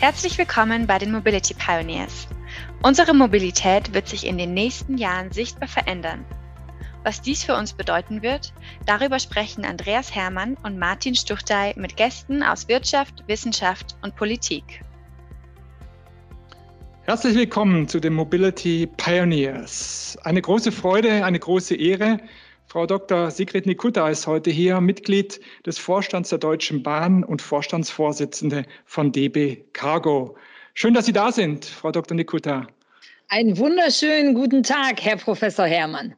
[0.00, 2.28] Herzlich willkommen bei den Mobility Pioneers.
[2.84, 6.24] Unsere Mobilität wird sich in den nächsten Jahren sichtbar verändern.
[7.02, 8.52] Was dies für uns bedeuten wird,
[8.86, 14.84] darüber sprechen Andreas Hermann und Martin Stuchtey mit Gästen aus Wirtschaft, Wissenschaft und Politik.
[17.02, 20.16] Herzlich willkommen zu den Mobility Pioneers.
[20.22, 22.20] Eine große Freude, eine große Ehre,
[22.70, 23.30] Frau Dr.
[23.30, 29.64] Sigrid Nikutta ist heute hier, Mitglied des Vorstands der Deutschen Bahn und Vorstandsvorsitzende von DB
[29.72, 30.36] Cargo.
[30.74, 32.14] Schön, dass Sie da sind, Frau Dr.
[32.14, 32.66] Nikutta.
[33.28, 36.14] Einen wunderschönen guten Tag, Herr Professor Herrmann.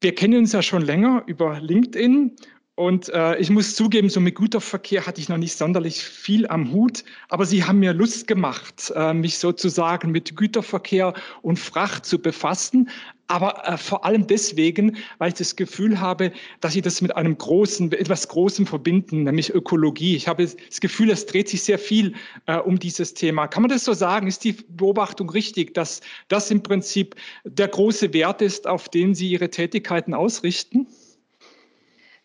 [0.00, 2.34] Wir kennen uns ja schon länger über LinkedIn
[2.76, 6.72] und äh, ich muss zugeben, so mit Güterverkehr hatte ich noch nicht sonderlich viel am
[6.72, 12.18] Hut, aber Sie haben mir Lust gemacht, äh, mich sozusagen mit Güterverkehr und Fracht zu
[12.18, 12.90] befassen.
[13.28, 17.38] Aber äh, vor allem deswegen, weil ich das Gefühl habe, dass Sie das mit einem
[17.38, 20.14] großen, etwas Großem verbinden, nämlich Ökologie.
[20.14, 22.12] Ich habe das Gefühl, es dreht sich sehr viel
[22.44, 23.46] äh, um dieses Thema.
[23.46, 24.26] Kann man das so sagen?
[24.26, 29.30] Ist die Beobachtung richtig, dass das im Prinzip der große Wert ist, auf den Sie
[29.30, 30.86] Ihre Tätigkeiten ausrichten?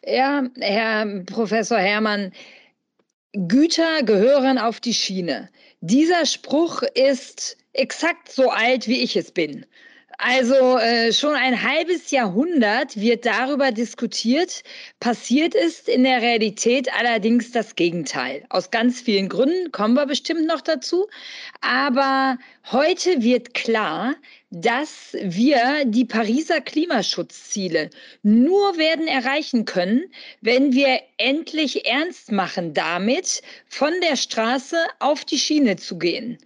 [0.05, 2.31] Ja, Herr Professor Herrmann,
[3.33, 5.49] Güter gehören auf die Schiene.
[5.81, 9.65] Dieser Spruch ist exakt so alt, wie ich es bin.
[10.23, 14.61] Also äh, schon ein halbes Jahrhundert wird darüber diskutiert.
[14.99, 18.45] Passiert ist in der Realität allerdings das Gegenteil.
[18.49, 21.07] Aus ganz vielen Gründen kommen wir bestimmt noch dazu.
[21.61, 22.37] Aber
[22.71, 24.13] heute wird klar,
[24.51, 27.89] dass wir die Pariser Klimaschutzziele
[28.21, 30.03] nur werden erreichen können,
[30.41, 36.37] wenn wir endlich ernst machen damit, von der Straße auf die Schiene zu gehen.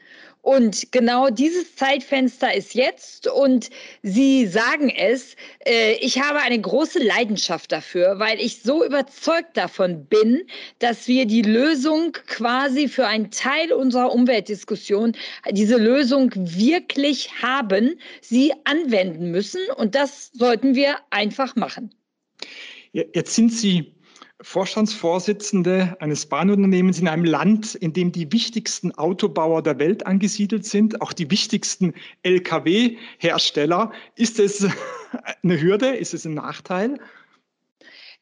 [0.46, 3.72] Und genau dieses Zeitfenster ist jetzt und
[4.04, 10.06] Sie sagen es, äh, ich habe eine große Leidenschaft dafür, weil ich so überzeugt davon
[10.06, 10.44] bin,
[10.78, 15.14] dass wir die Lösung quasi für einen Teil unserer Umweltdiskussion,
[15.50, 21.90] diese Lösung wirklich haben, sie anwenden müssen und das sollten wir einfach machen.
[22.94, 23.95] Jetzt sind Sie
[24.42, 31.02] Vorstandsvorsitzende eines Bahnunternehmens in einem Land, in dem die wichtigsten Autobauer der Welt angesiedelt sind,
[31.02, 33.94] auch die wichtigsten Lkw-Hersteller.
[34.16, 34.68] Ist es
[35.44, 35.96] eine Hürde?
[35.96, 37.00] Ist es ein Nachteil?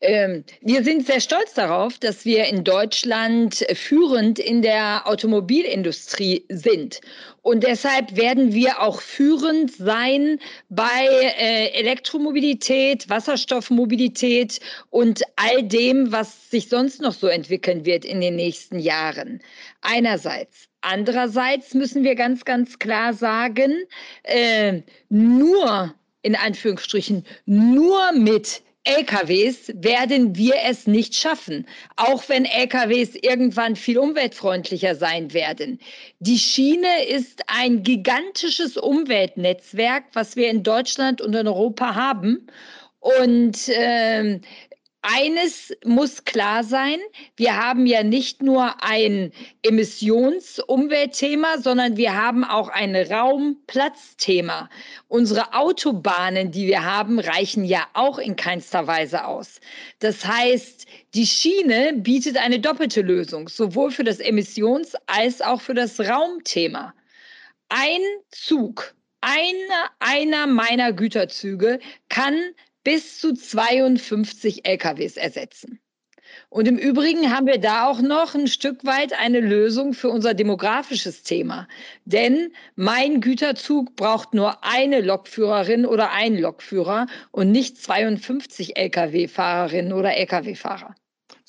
[0.03, 6.99] Ähm, wir sind sehr stolz darauf, dass wir in Deutschland führend in der Automobilindustrie sind.
[7.41, 11.05] Und deshalb werden wir auch führend sein bei
[11.39, 14.59] äh, Elektromobilität, Wasserstoffmobilität
[14.89, 19.41] und all dem, was sich sonst noch so entwickeln wird in den nächsten Jahren.
[19.81, 20.67] Einerseits.
[20.81, 23.85] Andererseits müssen wir ganz, ganz klar sagen,
[24.23, 33.15] äh, nur in Anführungsstrichen, nur mit LKWs werden wir es nicht schaffen, auch wenn LKWs
[33.15, 35.79] irgendwann viel umweltfreundlicher sein werden.
[36.19, 42.47] Die Schiene ist ein gigantisches Umweltnetzwerk, was wir in Deutschland und in Europa haben.
[42.99, 44.39] Und äh,
[45.03, 46.97] eines muss klar sein,
[47.35, 54.69] wir haben ja nicht nur ein Emissionsumweltthema, sondern wir haben auch ein Raumplatzthema.
[55.09, 59.59] Unsere Autobahnen, die wir haben, reichen ja auch in keinster Weise aus.
[59.99, 65.73] Das heißt, die Schiene bietet eine doppelte Lösung, sowohl für das Emissions- als auch für
[65.73, 66.93] das Raumthema.
[67.67, 72.39] Ein Zug, einer, einer meiner Güterzüge kann
[72.83, 75.79] bis zu 52 LKWs ersetzen.
[76.49, 80.33] Und im Übrigen haben wir da auch noch ein Stück weit eine Lösung für unser
[80.33, 81.67] demografisches Thema.
[82.05, 90.15] Denn mein Güterzug braucht nur eine Lokführerin oder einen Lokführer und nicht 52 Lkw-Fahrerinnen oder
[90.15, 90.95] Lkw-Fahrer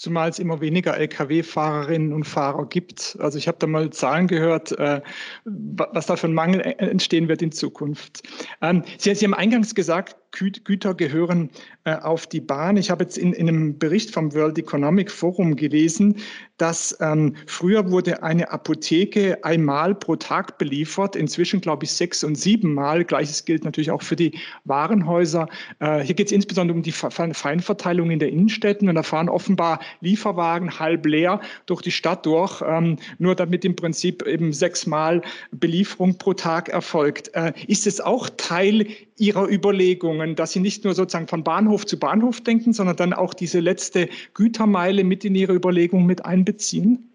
[0.04, 3.16] zumal es immer weniger Lkw-Fahrerinnen und Fahrer gibt.
[3.20, 5.00] Also ich habe da mal Zahlen gehört, äh,
[5.44, 8.22] was da für ein Mangel entstehen wird in Zukunft.
[8.60, 11.50] Ähm, Sie, Sie haben eingangs gesagt, Güter gehören
[11.84, 12.76] äh, auf die Bahn.
[12.76, 16.16] Ich habe jetzt in, in, einem Bericht vom World Economic Forum gelesen,
[16.56, 22.36] dass ähm, früher wurde eine Apotheke einmal pro Tag beliefert, inzwischen glaube ich sechs und
[22.36, 23.04] sieben Mal.
[23.04, 25.48] Gleiches gilt natürlich auch für die Warenhäuser.
[25.78, 29.80] Äh, hier geht es insbesondere um die Feinverteilung in der Innenstädten und da fahren offenbar
[30.01, 36.19] Lieferwagen halb leer durch die Stadt durch, ähm, nur damit im Prinzip eben sechsmal Belieferung
[36.19, 37.35] pro Tag erfolgt.
[37.35, 38.87] Äh, ist es auch Teil
[39.19, 43.35] Ihrer Überlegungen, dass Sie nicht nur sozusagen von Bahnhof zu Bahnhof denken, sondern dann auch
[43.35, 47.11] diese letzte Gütermeile mit in Ihre Überlegungen mit einbeziehen?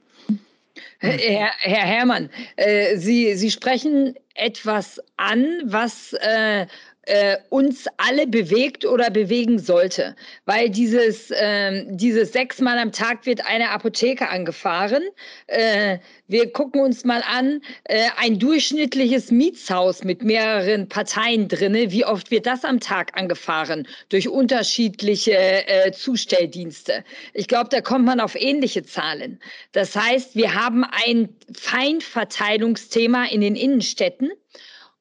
[0.99, 6.67] Herr, Herr Herrmann, äh, Sie, Sie sprechen etwas an, was äh,
[7.09, 10.15] äh, uns alle bewegt oder bewegen sollte.
[10.45, 15.01] Weil dieses, äh, dieses sechsmal am Tag wird eine Apotheke angefahren.
[15.47, 15.97] Äh,
[16.27, 21.91] wir gucken uns mal an, äh, ein durchschnittliches Mietshaus mit mehreren Parteien drinne.
[21.91, 25.33] Wie oft wird das am Tag angefahren durch unterschiedliche
[25.67, 27.03] äh, Zustelldienste?
[27.33, 29.39] Ich glaube, da kommt man auf ähnliche Zahlen.
[29.71, 34.29] Das heißt, wir haben ein Feinverteilungsthema in den Innenstädten.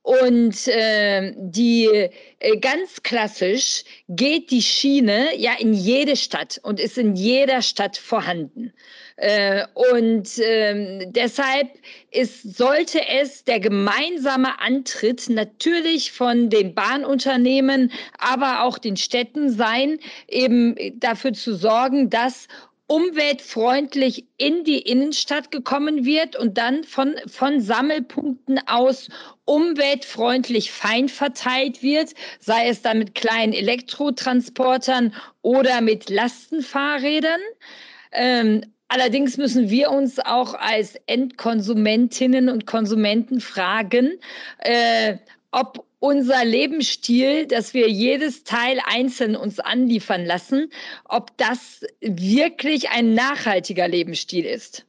[0.08, 6.96] Und äh, die äh, ganz klassisch geht die Schiene ja in jede Stadt und ist
[6.96, 8.72] in jeder Stadt vorhanden.
[9.16, 11.68] Äh, und äh, deshalb
[12.10, 19.98] ist, sollte es der gemeinsame Antritt natürlich von den Bahnunternehmen, aber auch den Städten sein,
[20.26, 22.48] eben dafür zu sorgen, dass
[22.88, 29.08] umweltfreundlich in die Innenstadt gekommen wird und dann von, von Sammelpunkten aus
[29.44, 37.40] umweltfreundlich fein verteilt wird, sei es dann mit kleinen Elektrotransportern oder mit Lastenfahrrädern.
[38.10, 44.18] Ähm, Allerdings müssen wir uns auch als Endkonsumentinnen und Konsumenten fragen,
[44.60, 45.18] äh,
[45.50, 50.70] ob unser Lebensstil, dass wir jedes Teil einzeln uns anliefern lassen,
[51.04, 54.84] ob das wirklich ein nachhaltiger Lebensstil ist.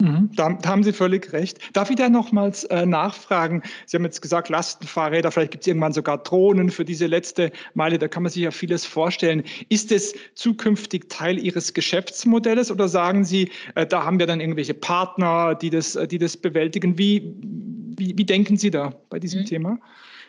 [0.00, 1.58] Mhm, da, da, haben Sie völlig recht.
[1.74, 3.62] Darf ich da nochmals äh, nachfragen?
[3.84, 7.98] Sie haben jetzt gesagt, Lastenfahrräder, vielleicht gibt es irgendwann sogar Drohnen für diese letzte Meile,
[7.98, 9.42] da kann man sich ja vieles vorstellen.
[9.68, 14.74] Ist es zukünftig Teil Ihres Geschäftsmodells oder sagen Sie, äh, da haben wir dann irgendwelche
[14.74, 16.96] Partner, die das, die das bewältigen?
[16.96, 17.34] Wie,
[17.98, 19.46] wie, wie denken Sie da bei diesem mhm.
[19.46, 19.78] Thema?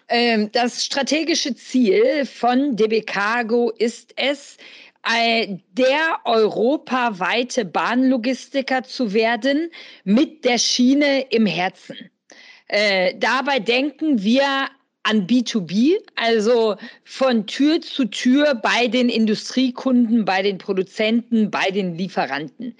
[0.07, 4.57] Ähm, das strategische Ziel von DB Cargo ist es,
[5.03, 9.71] der europaweite Bahnlogistiker zu werden
[10.03, 12.11] mit der Schiene im Herzen.
[12.67, 14.69] Äh, dabei denken wir
[15.03, 21.95] an B2B, also von Tür zu Tür bei den Industriekunden, bei den Produzenten, bei den
[21.95, 22.75] Lieferanten.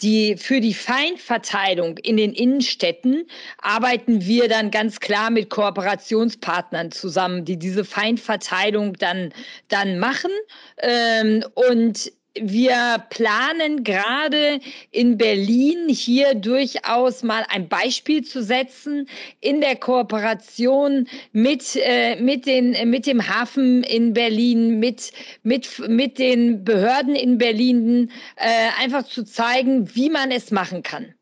[0.00, 3.26] Die, für die Feinverteilung in den Innenstädten
[3.58, 9.32] arbeiten wir dann ganz klar mit Kooperationspartnern zusammen, die diese Feinverteilung dann,
[9.68, 10.30] dann machen.
[10.78, 12.10] Ähm, und
[12.42, 14.60] wir planen gerade
[14.90, 19.08] in Berlin hier durchaus mal ein Beispiel zu setzen
[19.40, 25.12] in der Kooperation mit, äh, mit, den, mit dem Hafen in Berlin, mit,
[25.42, 31.14] mit, mit den Behörden in Berlin, äh, einfach zu zeigen, wie man es machen kann.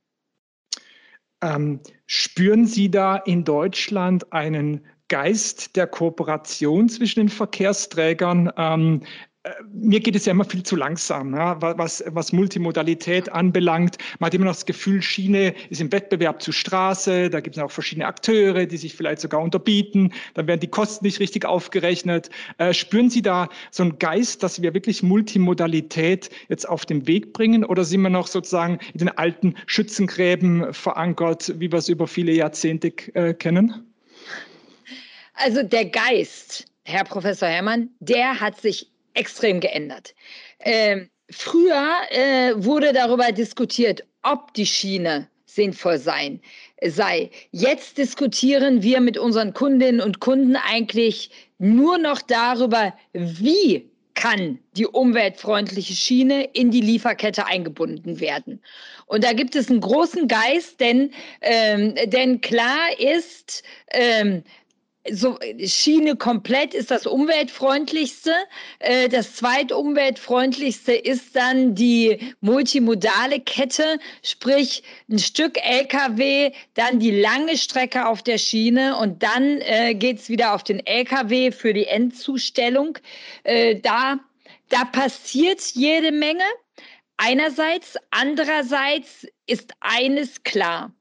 [1.42, 8.50] Ähm, spüren Sie da in Deutschland einen Geist der Kooperation zwischen den Verkehrsträgern?
[8.56, 9.06] Ähm, äh,
[9.72, 13.98] mir geht es ja immer viel zu langsam, ja, was, was Multimodalität anbelangt.
[14.18, 17.62] Man hat immer noch das Gefühl, Schiene ist im Wettbewerb zur Straße, da gibt es
[17.62, 22.30] auch verschiedene Akteure, die sich vielleicht sogar unterbieten, dann werden die Kosten nicht richtig aufgerechnet.
[22.58, 27.34] Äh, spüren Sie da so einen Geist, dass wir wirklich Multimodalität jetzt auf den Weg
[27.34, 32.06] bringen oder sind wir noch sozusagen in den alten Schützengräben verankert, wie wir es über
[32.06, 33.92] viele Jahrzehnte äh, kennen?
[35.34, 40.14] Also der Geist, Herr Professor Herrmann, der hat sich extrem geändert.
[40.60, 46.40] Ähm, früher äh, wurde darüber diskutiert, ob die Schiene sinnvoll sein,
[46.82, 47.30] sei.
[47.52, 54.86] Jetzt diskutieren wir mit unseren Kundinnen und Kunden eigentlich nur noch darüber, wie kann die
[54.86, 58.60] umweltfreundliche Schiene in die Lieferkette eingebunden werden.
[59.06, 64.44] Und da gibt es einen großen Geist, denn, ähm, denn klar ist, ähm,
[65.12, 68.32] so Schiene komplett ist das umweltfreundlichste.
[68.78, 77.56] Äh, das zweitumweltfreundlichste ist dann die multimodale Kette, sprich ein Stück LKW, dann die lange
[77.58, 82.98] Strecke auf der Schiene und dann äh, geht's wieder auf den LKW für die Endzustellung.
[83.42, 84.18] Äh, da,
[84.70, 86.44] da passiert jede Menge.
[87.16, 90.92] Einerseits, andererseits ist eines klar.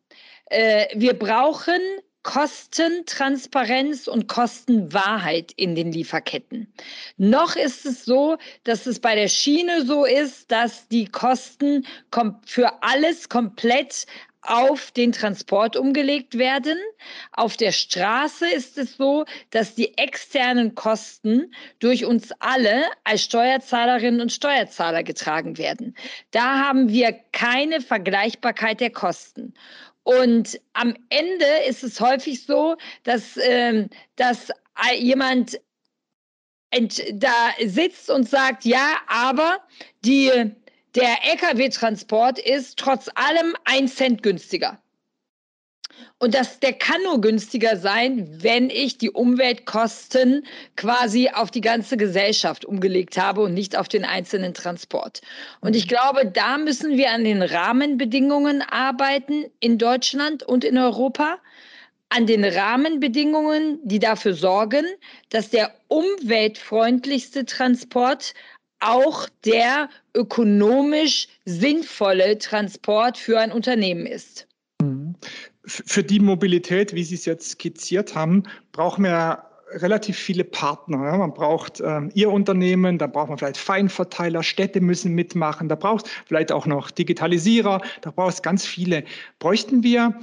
[0.48, 1.80] Äh, wir brauchen
[2.24, 6.74] Kostentransparenz und Kostenwahrheit in den Lieferketten.
[7.18, 11.86] Noch ist es so, dass es bei der Schiene so ist, dass die Kosten
[12.46, 14.08] für alles komplett
[14.44, 16.78] auf den Transport umgelegt werden.
[17.32, 24.22] Auf der Straße ist es so, dass die externen Kosten durch uns alle als Steuerzahlerinnen
[24.22, 25.96] und Steuerzahler getragen werden.
[26.32, 29.54] Da haben wir keine Vergleichbarkeit der Kosten.
[30.04, 34.50] Und am Ende ist es häufig so, dass, ähm, dass
[34.98, 35.60] jemand
[37.14, 39.60] da sitzt und sagt, ja, aber
[40.04, 40.30] die,
[40.96, 44.83] der Lkw-Transport ist trotz allem ein Cent günstiger.
[46.20, 50.46] Und das, der kann nur günstiger sein, wenn ich die Umweltkosten
[50.78, 55.22] quasi auf die ganze Gesellschaft umgelegt habe und nicht auf den einzelnen Transport.
[55.60, 61.40] Und ich glaube, da müssen wir an den Rahmenbedingungen arbeiten in Deutschland und in Europa
[62.10, 64.86] an den Rahmenbedingungen, die dafür sorgen,
[65.30, 68.36] dass der umweltfreundlichste Transport
[68.80, 74.48] auch der ökonomisch sinnvolle Transport für ein Unternehmen ist.
[75.66, 78.44] Für die Mobilität, wie Sie es jetzt skizziert haben,
[78.74, 79.44] brauchen wir
[79.76, 80.98] relativ viele Partner.
[81.18, 86.10] Man braucht ähm, Ihr Unternehmen, da braucht man vielleicht Feinverteiler, Städte müssen mitmachen, da braucht
[86.26, 89.04] vielleicht auch noch Digitalisierer, da braucht es ganz viele.
[89.40, 90.20] Bräuchten wir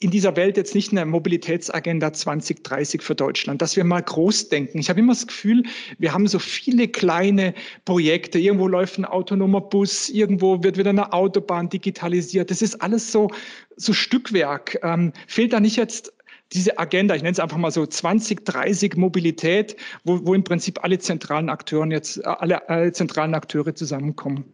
[0.00, 4.78] in dieser Welt jetzt nicht eine Mobilitätsagenda 2030 für Deutschland, dass wir mal groß denken.
[4.78, 5.64] Ich habe immer das Gefühl,
[5.98, 7.54] wir haben so viele kleine
[7.84, 8.38] Projekte.
[8.38, 12.50] Irgendwo läuft ein autonomer Bus, irgendwo wird wieder eine Autobahn digitalisiert.
[12.50, 13.28] Das ist alles so,
[13.76, 14.78] so Stückwerk.
[14.82, 16.12] Ähm, fehlt da nicht jetzt
[16.52, 20.98] diese Agenda, ich nenne es einfach mal so 2030 Mobilität, wo, wo im Prinzip alle
[20.98, 24.44] zentralen Akteure jetzt, alle, alle zentralen Akteure zusammenkommen?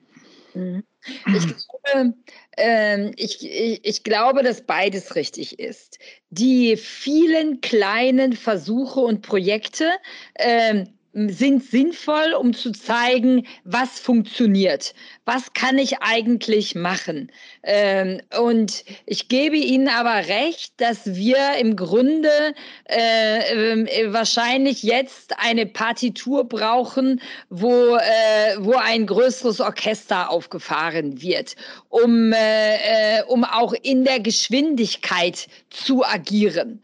[0.54, 0.84] Mhm.
[1.26, 2.14] Ich glaube,
[2.56, 5.98] äh, ich, ich, ich glaube, dass beides richtig ist.
[6.30, 9.90] Die vielen kleinen Versuche und Projekte,
[10.34, 10.84] äh,
[11.14, 14.94] sind sinnvoll, um zu zeigen, was funktioniert.
[15.24, 17.30] Was kann ich eigentlich machen?
[17.62, 22.54] Ähm, und ich gebe Ihnen aber recht, dass wir im Grunde
[22.88, 31.54] äh, äh, wahrscheinlich jetzt eine Partitur brauchen, wo, äh, wo ein größeres Orchester aufgefahren wird,
[31.90, 36.82] um, äh, äh, um auch in der Geschwindigkeit zu agieren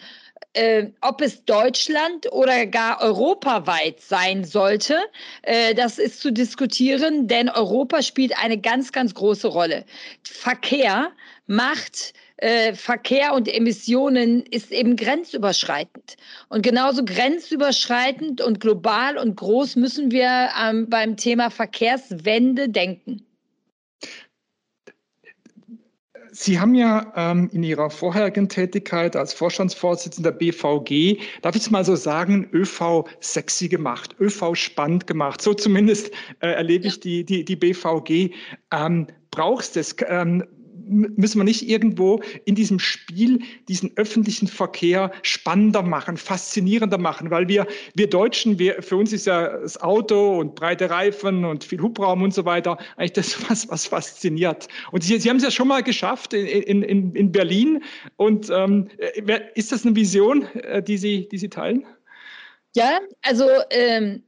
[0.54, 4.96] äh, ob es Deutschland oder gar europaweit sein sollte,
[5.42, 9.84] äh, das ist zu diskutieren, denn Europa spielt eine ganz, ganz große Rolle.
[10.24, 11.12] Verkehr
[11.46, 16.16] macht äh, Verkehr und Emissionen ist eben grenzüberschreitend.
[16.48, 23.26] Und genauso grenzüberschreitend und global und groß müssen wir ähm, beim Thema Verkehrswende denken.
[26.32, 31.84] Sie haben ja ähm, in Ihrer vorherigen Tätigkeit als Vorstandsvorsitzender BVG, darf ich es mal
[31.84, 35.42] so sagen, ÖV sexy gemacht, ÖV spannend gemacht.
[35.42, 38.34] So zumindest äh, erlebe ich die, die, die BVG.
[38.72, 39.96] Ähm, brauchst es?
[40.06, 40.44] Ähm,
[40.90, 47.48] müssen wir nicht irgendwo in diesem Spiel diesen öffentlichen Verkehr spannender machen, faszinierender machen, weil
[47.48, 51.80] wir, wir Deutschen, wir, für uns ist ja das Auto und breite Reifen und viel
[51.80, 54.68] Hubraum und so weiter eigentlich das, was, was fasziniert.
[54.92, 57.82] Und Sie, Sie haben es ja schon mal geschafft in, in, in Berlin.
[58.16, 58.88] Und ähm,
[59.54, 61.86] ist das eine Vision, äh, die Sie, die Sie teilen?
[62.74, 64.22] Ja, also ähm,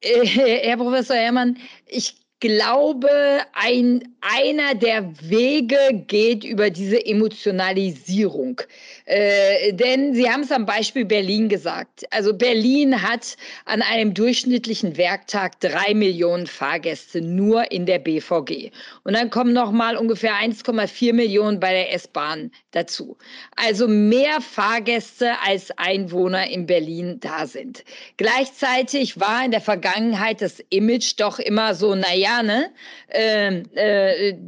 [0.00, 3.08] äh, Herr Professor Herrmann, ich glaube,
[3.54, 8.60] ein, einer der Wege geht über diese Emotionalisierung.
[9.06, 12.04] Äh, denn Sie haben es am Beispiel Berlin gesagt.
[12.10, 18.70] Also Berlin hat an einem durchschnittlichen Werktag drei Millionen Fahrgäste nur in der BVG.
[19.04, 23.16] Und dann kommen noch mal ungefähr 1,4 Millionen bei der S-Bahn dazu.
[23.56, 27.84] Also mehr Fahrgäste als Einwohner in Berlin da sind.
[28.18, 32.72] Gleichzeitig war in der Vergangenheit das Image doch immer so, naja, ne,
[33.08, 34.38] äh, äh,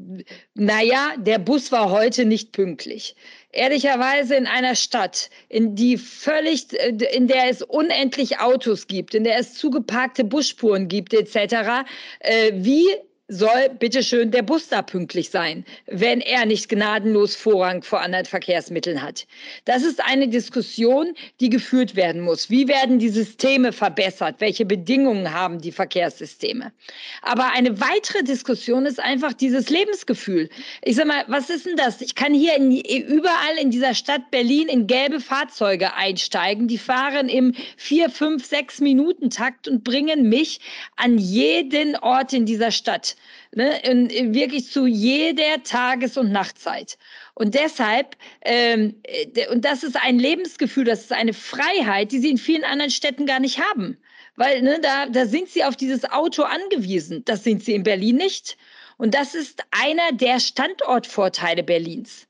[0.54, 3.16] naja, der Bus war heute nicht pünktlich
[3.52, 9.38] ehrlicherweise in einer Stadt, in die völlig, in der es unendlich Autos gibt, in der
[9.38, 11.85] es zugeparkte Busspuren gibt, etc.,
[12.20, 12.87] äh, wie
[13.28, 19.02] soll bitteschön der Bus da pünktlich sein, wenn er nicht gnadenlos Vorrang vor anderen Verkehrsmitteln
[19.02, 19.26] hat.
[19.66, 22.49] Das ist eine Diskussion, die geführt werden muss.
[22.49, 24.37] Wie werden die Systeme verbessert?
[24.38, 26.73] Welche Bedingungen haben die Verkehrssysteme?
[27.20, 30.49] Aber eine weitere Diskussion ist einfach dieses Lebensgefühl.
[30.82, 32.00] Ich sag mal, was ist denn das?
[32.00, 36.66] Ich kann hier in, überall in dieser Stadt Berlin in gelbe Fahrzeuge einsteigen.
[36.66, 40.61] Die fahren im vier, fünf, sechs Minuten Takt und bringen mich
[40.97, 43.16] an jeden Ort in dieser Stadt
[43.55, 46.99] ne, in wirklich zu jeder Tages- und Nachtzeit.
[47.35, 52.31] Und deshalb, ähm, äh, und das ist ein Lebensgefühl, das ist eine Freiheit, die sie
[52.31, 53.99] in vielen anderen Städten gar nicht haben.
[54.37, 57.25] Weil ne, da, da sind sie auf dieses Auto angewiesen.
[57.25, 58.57] Das sind sie in Berlin nicht.
[58.97, 62.28] Und das ist einer der Standortvorteile Berlins.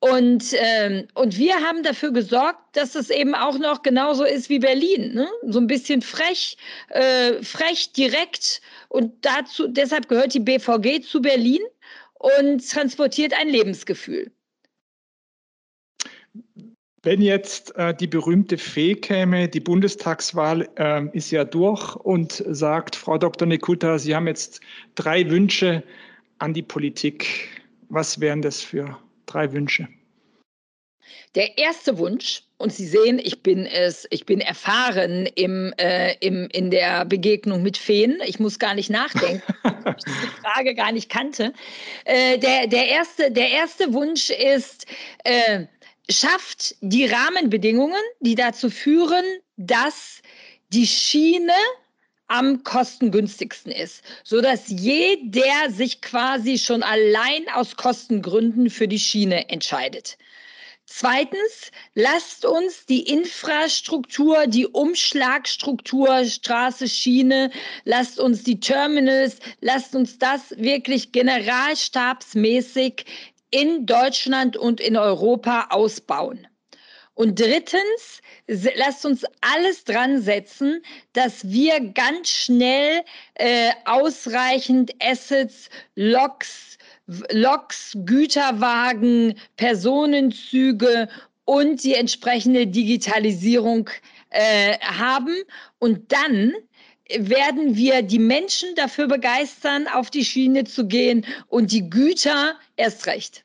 [0.00, 4.60] Und, ähm, und wir haben dafür gesorgt, dass es eben auch noch genauso ist wie
[4.60, 5.12] Berlin.
[5.12, 5.28] Ne?
[5.42, 6.56] So ein bisschen frech,
[6.90, 8.60] äh, frech, direkt.
[8.88, 11.60] Und dazu, deshalb gehört die BVG zu Berlin
[12.14, 14.32] und transportiert ein Lebensgefühl.
[17.02, 22.96] Wenn jetzt äh, die berühmte Fee käme, die Bundestagswahl äh, ist ja durch und sagt,
[22.96, 23.46] Frau Dr.
[23.46, 24.60] Nekuta, Sie haben jetzt
[24.96, 25.84] drei Wünsche
[26.38, 27.62] an die Politik.
[27.88, 29.88] Was wären das für drei Wünsche?
[31.34, 36.48] Der erste Wunsch, und Sie sehen, ich bin es, ich bin erfahren im, äh, im,
[36.52, 38.18] in der Begegnung mit Feen.
[38.26, 41.52] Ich muss gar nicht nachdenken, weil ich die Frage gar nicht kannte.
[42.04, 44.86] Äh, der, der, erste, der erste Wunsch ist,
[45.22, 45.66] äh,
[46.10, 49.24] schafft die Rahmenbedingungen, die dazu führen,
[49.56, 50.20] dass
[50.70, 51.52] die Schiene
[52.26, 59.48] am kostengünstigsten ist, so dass jeder sich quasi schon allein aus Kostengründen für die Schiene
[59.48, 60.18] entscheidet.
[60.90, 67.50] Zweitens, lasst uns die Infrastruktur, die Umschlagstruktur, Straße, Schiene,
[67.84, 73.04] lasst uns die Terminals, lasst uns das wirklich generalstabsmäßig
[73.50, 76.47] in Deutschland und in Europa ausbauen.
[77.18, 80.84] Und drittens, lasst uns alles dran setzen,
[81.14, 83.02] dass wir ganz schnell
[83.34, 86.78] äh, ausreichend Assets, Loks,
[87.32, 91.08] Loks, Güterwagen, Personenzüge
[91.44, 93.90] und die entsprechende Digitalisierung
[94.30, 95.34] äh, haben.
[95.80, 96.52] Und dann
[97.18, 103.08] werden wir die Menschen dafür begeistern, auf die Schiene zu gehen und die Güter erst
[103.08, 103.42] recht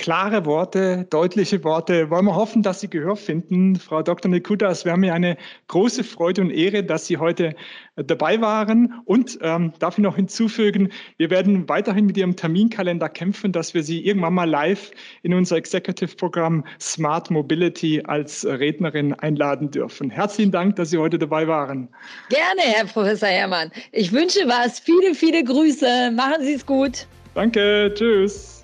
[0.00, 2.08] klare Worte, deutliche Worte.
[2.08, 3.76] Wollen wir hoffen, dass Sie Gehör finden.
[3.76, 4.30] Frau Dr.
[4.30, 5.36] Nikutas, wir haben mir eine
[5.68, 7.54] große Freude und Ehre, dass Sie heute
[7.96, 8.94] äh, dabei waren.
[9.04, 10.88] Und ähm, darf ich noch hinzufügen,
[11.18, 14.90] wir werden weiterhin mit Ihrem Terminkalender kämpfen, dass wir Sie irgendwann mal live
[15.22, 20.08] in unser Executive-Programm Smart Mobility als Rednerin einladen dürfen.
[20.08, 21.88] Herzlichen Dank, dass Sie heute dabei waren.
[22.30, 23.70] Gerne, Herr Professor Herrmann.
[23.92, 24.80] Ich wünsche was.
[24.80, 26.10] Viele, viele Grüße.
[26.12, 27.06] Machen Sie es gut.
[27.34, 27.92] Danke.
[27.94, 28.59] Tschüss.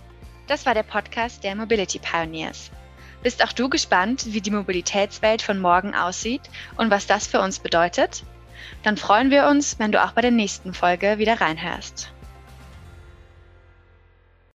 [0.46, 2.70] Das war der Podcast der Mobility Pioneers.
[3.22, 6.42] Bist auch du gespannt, wie die Mobilitätswelt von morgen aussieht
[6.76, 8.22] und was das für uns bedeutet?
[8.82, 12.12] Dann freuen wir uns, wenn du auch bei der nächsten Folge wieder reinhörst.